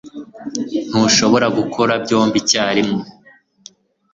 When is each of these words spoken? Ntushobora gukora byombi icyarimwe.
Ntushobora 0.89 1.47
gukora 1.57 1.93
byombi 2.03 2.37
icyarimwe. 2.43 3.03